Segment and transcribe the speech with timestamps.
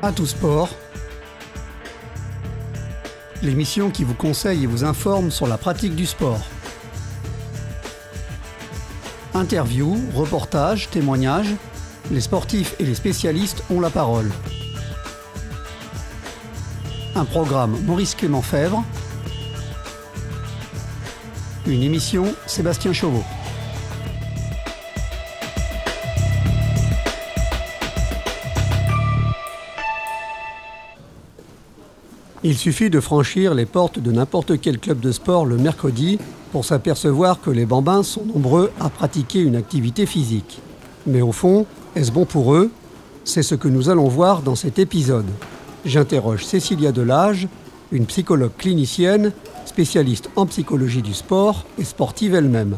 [0.00, 0.68] À tout sport,
[3.42, 6.40] l'émission qui vous conseille et vous informe sur la pratique du sport.
[9.34, 11.52] Interviews, reportages, témoignages,
[12.12, 14.30] les sportifs et les spécialistes ont la parole.
[17.16, 18.84] Un programme Maurice Clément Fèvre.
[21.66, 23.24] Une émission Sébastien Chauveau.
[32.44, 36.18] Il suffit de franchir les portes de n'importe quel club de sport le mercredi
[36.52, 40.60] pour s'apercevoir que les bambins sont nombreux à pratiquer une activité physique.
[41.06, 41.66] Mais au fond,
[41.96, 42.70] est-ce bon pour eux?
[43.24, 45.26] C'est ce que nous allons voir dans cet épisode.
[45.84, 47.48] J'interroge Cécilia Delage,
[47.90, 49.32] une psychologue clinicienne,
[49.64, 52.76] spécialiste en psychologie du sport et sportive elle-même.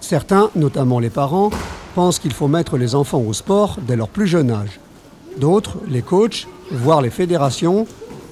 [0.00, 1.50] Certains, notamment les parents,
[1.94, 4.80] pensent qu'il faut mettre les enfants au sport dès leur plus jeune âge.
[5.38, 7.86] D'autres, les coachs, voire les fédérations,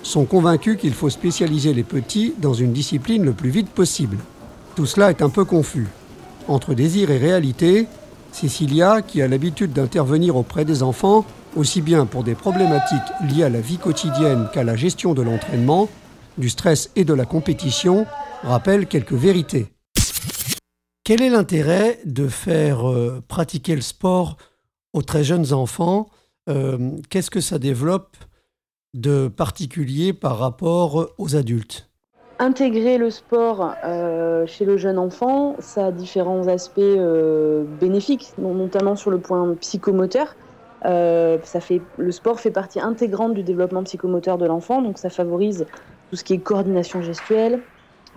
[0.07, 4.19] sont convaincus qu'il faut spécialiser les petits dans une discipline le plus vite possible.
[4.75, 5.89] Tout cela est un peu confus.
[6.49, 7.87] Entre désir et réalité,
[8.31, 11.25] Cécilia, qui a l'habitude d'intervenir auprès des enfants,
[11.57, 15.89] aussi bien pour des problématiques liées à la vie quotidienne qu'à la gestion de l'entraînement,
[16.39, 18.07] du stress et de la compétition,
[18.43, 19.73] rappelle quelques vérités.
[21.03, 24.37] Quel est l'intérêt de faire euh, pratiquer le sport
[24.93, 26.09] aux très jeunes enfants?
[26.49, 28.17] Euh, Qu'est-ce que ça développe
[28.97, 31.89] de particulier par rapport aux adultes
[32.39, 38.95] Intégrer le sport euh, chez le jeune enfant, ça a différents aspects euh, bénéfiques, notamment
[38.95, 40.35] sur le point psychomoteur.
[40.85, 45.09] Euh, ça fait, le sport fait partie intégrante du développement psychomoteur de l'enfant, donc ça
[45.09, 45.67] favorise
[46.11, 47.61] tout ce qui est coordination gestuelle,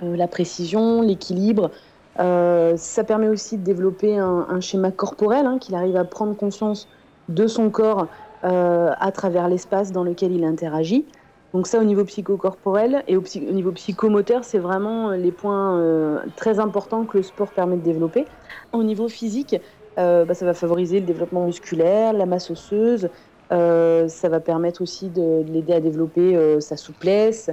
[0.01, 1.71] la précision, l'équilibre.
[2.17, 6.87] ça permet aussi de développer un, schéma corporel, hein, qu'il arrive à prendre conscience
[7.29, 8.07] de son corps
[8.45, 11.05] euh, à travers l'espace dans lequel il interagit.
[11.53, 16.19] Donc ça au niveau psychocorporel et au, niveau psychomoteur, c'est vraiment euh, les points euh,
[16.37, 18.25] très importants que le sport permet de développer.
[18.71, 19.59] Au niveau physique,
[19.97, 23.09] bah, ça va favoriser le développement musculaire, la masse osseuse,
[23.49, 27.51] ça va permettre aussi de, l'aider à développer sa souplesse,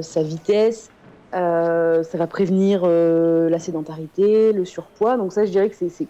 [0.00, 0.92] sa vitesse,
[1.32, 5.16] ça va prévenir la sédentarité, le surpoids.
[5.16, 6.06] Donc ça, je dirais que c'est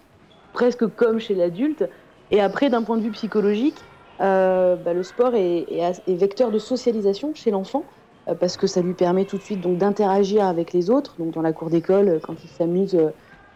[0.53, 1.89] presque comme chez l'adulte.
[2.29, 3.81] Et après, d'un point de vue psychologique,
[4.21, 5.65] euh, bah, le sport est,
[6.07, 7.83] vecteur de socialisation chez l'enfant
[8.27, 11.15] euh, parce que ça lui permet tout de suite donc d'interagir avec les autres.
[11.17, 12.97] Donc dans la cour d'école, quand il s'amuse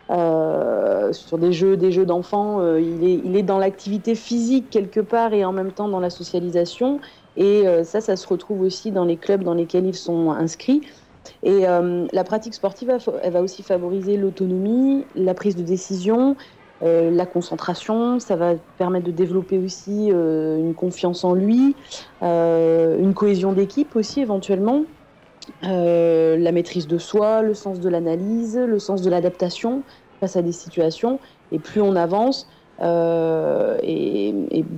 [0.09, 5.00] euh, sur des jeux, des jeux d'enfants, il, est, il est dans l'activité physique quelque
[5.00, 7.00] part et en même temps dans la socialisation.
[7.38, 10.82] Et ça, ça se retrouve aussi dans les clubs dans lesquels ils sont inscrits.
[11.44, 16.38] Et la pratique sportive, elle va aussi favoriser l'autonomie, la prise de décision,
[16.84, 21.75] euh, la concentration, ça va permettre de développer aussi euh, une confiance en lui,
[22.22, 24.84] euh, une cohésion d'équipe aussi éventuellement,
[25.62, 29.84] la maîtrise de soi, le sens de l'analyse, le sens de l'adaptation
[30.19, 31.19] face à des situations.
[31.52, 32.50] Et plus on avance,
[32.81, 34.34] et,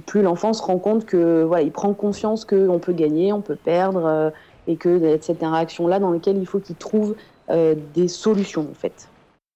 [0.05, 3.55] plus l'enfant se rend compte que voilà, il prend conscience qu'on peut gagner, on peut
[3.55, 4.33] perdre,
[4.67, 7.15] et que cette interaction-là dans laquelle il faut qu'il trouve
[7.49, 9.07] des solutions en fait.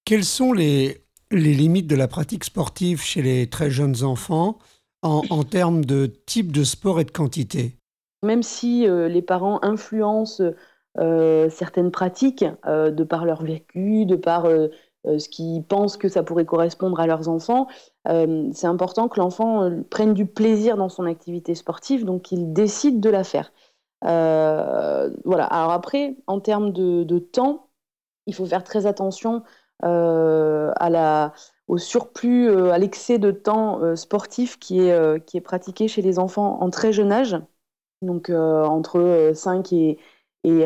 [0.06, 1.01] Quels sont les,
[1.32, 4.58] les limites de la pratique sportive chez les très jeunes enfants
[5.02, 7.76] en, termes de type de sport et de quantité
[8.22, 10.44] Même si euh, les parents influencent
[10.98, 16.22] euh, certaines pratiques euh, de par leur vécu, de par ce qu'ils pensent que ça
[16.22, 17.66] pourrait correspondre à leurs enfants,
[18.06, 23.10] c'est important que l'enfant prenne du plaisir dans son activité sportive, donc qu'il décide de
[23.10, 23.52] la faire.
[24.02, 25.44] voilà.
[25.46, 27.66] Alors après, en termes de temps,
[28.26, 29.42] il faut faire très attention
[29.80, 31.32] à la,
[31.68, 36.02] au surplus, euh, à l'excès de temps euh, sportif qui est, qui est pratiqué chez
[36.02, 37.36] les enfants en très jeune âge,
[38.02, 39.98] donc entre 5 et,
[40.44, 40.64] et,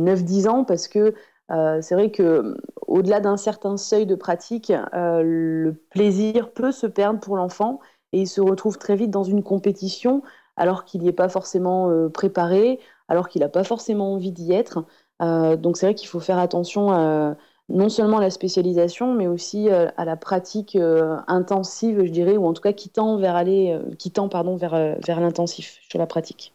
[0.00, 1.14] 9-10 ans, parce que
[1.48, 7.36] c'est vrai que au-delà d'un certain seuil de pratique, le plaisir peut se perdre pour
[7.36, 7.80] l'enfant
[8.12, 10.22] et il se retrouve très vite dans une compétition
[10.56, 14.86] alors qu'il n'y est pas forcément préparé, alors qu'il n'a pas forcément envie d'y être.
[15.20, 17.36] donc c'est vrai qu'il faut faire attention
[17.68, 22.36] non seulement à la spécialisation, mais aussi euh, à la pratique euh, intensive, je dirais,
[22.36, 25.78] ou en tout cas qui tend vers aller, euh, qui tend pardon vers vers l'intensif
[25.88, 26.54] sur la pratique.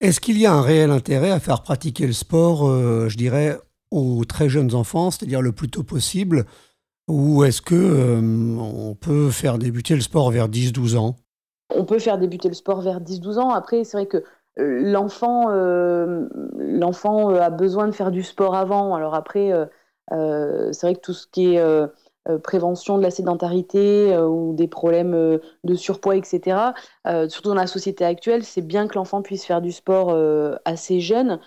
[0.00, 3.56] Est-ce qu'il y a un réel intérêt à faire pratiquer le sport, je dirais,
[3.92, 6.44] aux très jeunes enfants, c'est-à-dire le plus tôt possible,
[7.06, 8.18] ou est-ce que
[8.58, 11.14] on peut faire débuter le sport vers 10-12 ans?
[11.72, 13.50] On peut faire débuter le sport vers 10-12 ans.
[13.50, 14.24] Après, c'est vrai que
[14.56, 15.48] l'enfant,
[16.58, 18.96] l'enfant a besoin de faire du sport avant.
[18.96, 19.66] Alors après euh,
[20.10, 21.86] c'est vrai que tout ce qui est euh,
[22.44, 26.74] prévention de la sédentarité ou des problèmes de surpoids, etc.
[27.28, 30.16] surtout dans la société actuelle, c'est bien que l'enfant puisse faire du sport
[30.64, 31.40] assez jeune,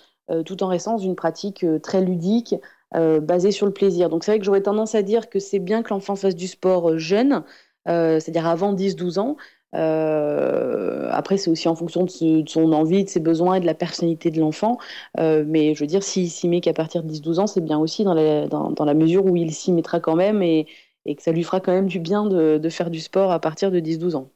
[0.46, 2.56] tout en restant dans une pratique très ludique,
[2.94, 4.10] basée sur le plaisir.
[4.10, 6.48] Donc c'est vrai que j'aurais tendance à dire que c'est bien que l'enfant fasse du
[6.48, 7.44] sport jeune,
[7.86, 9.38] c'est-à-dire avant 10-12 ans,
[9.76, 13.74] euh, après, c'est aussi en fonction de, son envie, de ses besoins et de la
[13.74, 14.78] personnalité de l'enfant.
[15.20, 17.78] Euh, mais je veux dire, s'il s'y met qu'à partir de 10-12 ans, c'est bien
[17.78, 20.68] aussi dans la, mesure où il s'y mettra quand même et,
[21.06, 23.80] que ça lui fera quand même du bien de, faire du sport à partir de
[23.80, 24.30] 10-12 ans.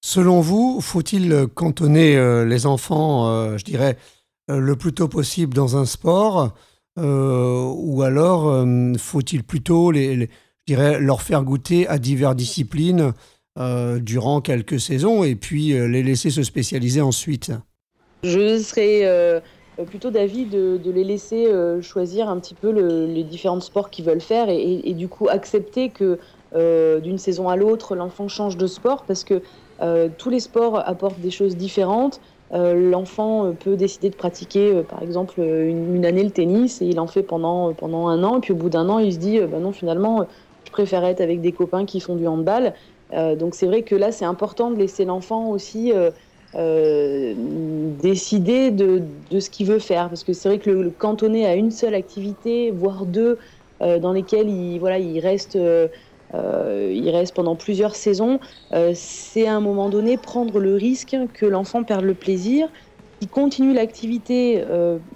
[0.00, 3.96] Selon vous, faut-il cantonner euh, les enfants, je dirais,
[4.48, 6.54] le plus tôt possible dans un sport
[6.96, 8.64] ou alors
[8.98, 10.26] faut-il plutôt je
[10.66, 13.12] dirais, leur faire goûter à diverses disciplines
[13.56, 17.52] euh, durant quelques saisons et puis euh, les laisser se spécialiser ensuite
[18.24, 19.38] Je serais euh,
[19.86, 21.46] plutôt d'avis de, les laisser
[21.80, 26.18] choisir un petit peu les différents sports qu'ils veulent faire et, du coup accepter que
[27.00, 29.40] d'une saison à l'autre, l'enfant change de sport parce que
[30.18, 32.20] tous les sports apportent des choses différentes.
[32.52, 37.22] l'enfant peut décider de pratiquer, par exemple, une, année le tennis et il en fait
[37.22, 38.38] pendant, pendant un an.
[38.38, 40.26] Et puis au bout d'un an, il se dit, bah non, finalement,
[40.64, 42.74] je préfère être avec des copains qui font du handball.
[43.12, 46.10] Euh, donc c'est vrai que là, c'est important de laisser l'enfant aussi euh,
[46.54, 47.34] euh,
[48.00, 49.02] décider de,
[49.38, 50.08] ce qu'il veut faire.
[50.08, 53.38] Parce que c'est vrai que le, cantonner à une seule activité, voire deux,
[53.80, 55.58] dans lesquelles il, voilà, il, reste,
[56.32, 58.38] il reste pendant plusieurs saisons,
[58.94, 62.68] c'est à un moment donné prendre le risque que l'enfant perde le plaisir,
[63.18, 64.64] qu'il continue l'activité,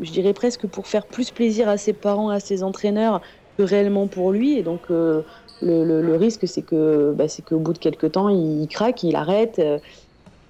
[0.00, 3.23] je dirais presque pour faire plus plaisir à ses parents, à ses entraîneurs,
[3.56, 4.58] que réellement pour lui.
[4.58, 4.91] Et donc
[5.62, 9.58] le, risque, c'est que, bah, c'est qu'au bout de quelques temps, il, craque, il arrête.
[9.58, 9.78] Euh.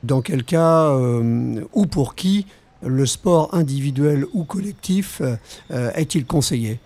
[0.02, 2.46] Dans quel cas euh, ou pour qui
[2.82, 5.20] le sport individuel ou collectif
[5.70, 6.78] euh, est-il conseillé?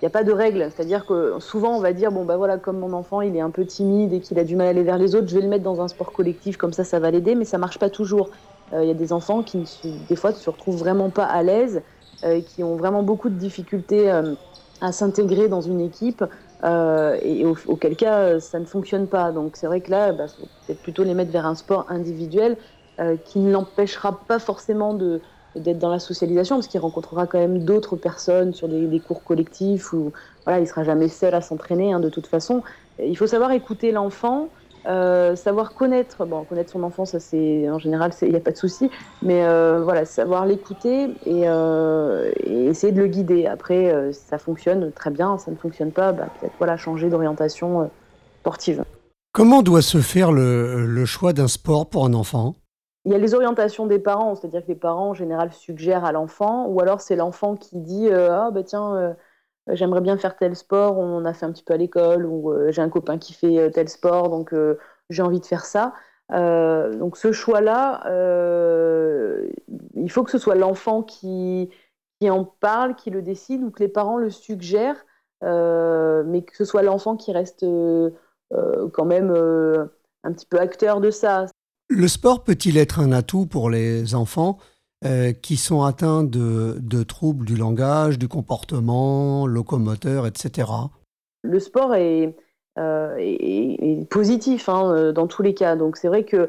[0.00, 2.58] Il n'y a pas de règle, c'est-à-dire que souvent on va dire bon bah voilà
[2.58, 4.82] comme mon enfant il est un peu timide et qu'il a du mal à aller
[4.82, 7.10] vers les autres, je vais le mettre dans un sport collectif comme ça ça va
[7.10, 8.28] l'aider, mais ça marche pas toujours.
[8.72, 9.64] Il y a des enfants qui
[10.08, 11.80] des fois ne se retrouvent vraiment pas à l'aise,
[12.48, 14.10] qui ont vraiment beaucoup de difficultés
[14.80, 16.24] à s'intégrer dans une équipe
[16.64, 19.32] euh, et auquel cas ça ne fonctionne pas.
[19.32, 22.56] Donc c'est vrai que là, bah, faut peut-être plutôt les mettre vers un sport individuel
[23.00, 25.20] euh, qui ne l'empêchera pas forcément de
[25.56, 29.92] d'être dans la socialisation parce qu'il rencontrera quand même d'autres personnes sur des, cours collectifs
[29.92, 30.12] où
[30.44, 32.62] voilà il sera jamais seul à s'entraîner hein, de toute façon.
[32.98, 34.50] Il faut savoir écouter l'enfant,
[34.86, 38.50] euh, savoir connaître, bon, connaître son enfant, ça c'est en général, il n'y a pas
[38.50, 38.90] de souci,
[39.22, 43.46] mais euh, voilà, savoir l'écouter euh, et, essayer de le guider.
[43.46, 47.90] Après, ça fonctionne très bien, ça ne fonctionne pas, bah, peut-être voilà, changer d'orientation
[48.40, 48.84] sportive.
[49.32, 52.54] Comment doit se faire le, le choix d'un sport pour un enfant?
[53.06, 56.12] Il y a les orientations des parents, c'est-à-dire que les parents en général suggèrent à
[56.12, 59.14] l'enfant, ou alors c'est l'enfant qui dit ah bah tiens
[59.72, 62.70] j'aimerais bien faire tel sport, on a fait un petit peu à l'école, ou euh,
[62.70, 64.54] j'ai un copain qui fait euh, tel sport, donc
[65.10, 65.94] j'ai envie de faire ça.
[66.30, 68.02] donc ce choix-là,
[69.94, 71.70] il faut que ce soit l'enfant qui
[72.22, 75.04] en parle, qui le décide, ou que les parents le suggèrent,
[75.42, 77.64] mais que ce soit l'enfant qui reste
[78.50, 81.46] quand même un petit peu acteur de ça.
[81.88, 84.58] Le sport peut-il être un atout pour les enfants?
[85.06, 90.70] Euh, qui sont atteints de, troubles du langage, du comportement, locomoteur, etc.
[91.42, 92.34] Le sport est,
[92.78, 95.76] euh, positif hein, euh, dans tous les cas.
[95.76, 96.48] Donc c'est vrai que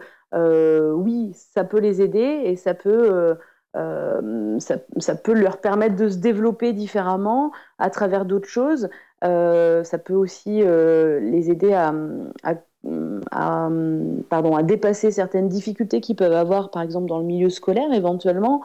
[0.94, 3.36] oui, ça peut les aider et ça peut,
[3.74, 8.89] ça, peut leur permettre de se développer différemment à travers d'autres choses.
[9.22, 11.94] ça peut aussi les aider à,
[12.44, 12.56] à
[13.36, 13.70] à,
[14.30, 18.62] pardon, à dépasser certaines difficultés qu'ils peuvent avoir, par exemple, dans le milieu scolaire éventuellement.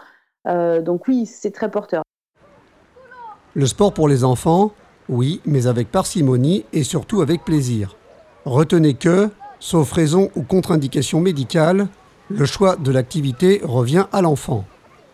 [0.47, 2.03] Euh, donc oui, c'est très porteur.
[3.55, 4.71] Le sport pour les enfants,
[5.09, 7.97] oui, mais avec parcimonie et surtout avec plaisir.
[8.45, 11.89] Retenez que, sauf raison ou contre-indication médicale,
[12.31, 14.65] le choix de l'activité revient à l'enfant.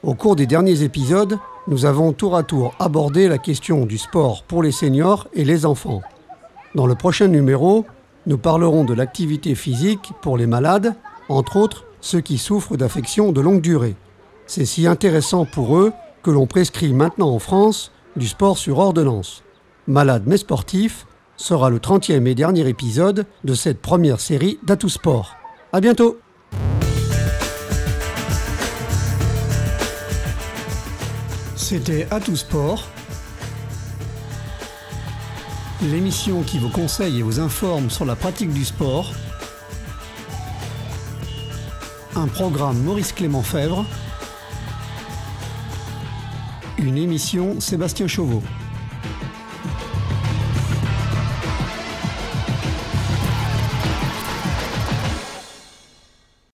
[0.03, 4.45] Au cours des derniers épisodes, nous avons tour à tour abordé la question du sport
[4.47, 6.03] pour les seniors et les enfants.
[6.75, 7.87] Dans le prochain numéro,
[8.27, 10.95] nous parlerons de l'activité physique pour les malades,
[11.29, 13.97] entre autres ceux qui souffrent d'affections de longue durée.
[14.47, 15.93] C'est si intéressant pour eux
[16.23, 19.43] que l'on prescrit maintenant en France du sport sur ordonnance.
[19.87, 21.07] Malade mais sportif
[21.37, 25.37] sera le 30e et dernier épisode de cette première série d'Atout Sport.
[25.73, 26.19] À bientôt
[31.57, 32.89] C'était Atout Sport
[35.83, 39.13] l'émission qui vous conseille et vous informe sur la pratique du sport.
[42.15, 43.85] Un programme Maurice Clément Fèvre.
[46.79, 48.43] Une émission Sébastien Chauveau.